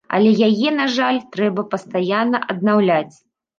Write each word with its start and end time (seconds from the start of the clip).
Але 0.17 0.29
яе, 0.47 0.69
на 0.77 0.87
жаль, 0.95 1.19
трэба 1.37 1.67
пастаянна 1.75 2.43
аднаўляць. 2.55 3.15